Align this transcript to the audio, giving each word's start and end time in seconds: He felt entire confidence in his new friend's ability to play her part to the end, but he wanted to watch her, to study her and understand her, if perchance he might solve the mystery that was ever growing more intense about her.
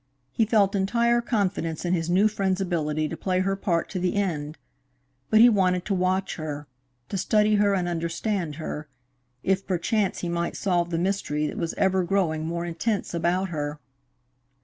He 0.31 0.45
felt 0.47 0.73
entire 0.73 1.21
confidence 1.21 1.85
in 1.85 1.93
his 1.93 2.09
new 2.09 2.27
friend's 2.27 2.59
ability 2.59 3.07
to 3.07 3.15
play 3.15 3.41
her 3.41 3.55
part 3.55 3.87
to 3.91 3.99
the 3.99 4.15
end, 4.15 4.57
but 5.29 5.39
he 5.39 5.47
wanted 5.47 5.85
to 5.85 5.93
watch 5.93 6.37
her, 6.37 6.65
to 7.09 7.19
study 7.19 7.57
her 7.57 7.75
and 7.75 7.87
understand 7.87 8.55
her, 8.55 8.87
if 9.43 9.67
perchance 9.67 10.21
he 10.21 10.27
might 10.27 10.57
solve 10.57 10.89
the 10.89 10.97
mystery 10.97 11.45
that 11.45 11.57
was 11.59 11.75
ever 11.75 12.03
growing 12.03 12.47
more 12.47 12.65
intense 12.65 13.13
about 13.13 13.49
her. 13.49 13.77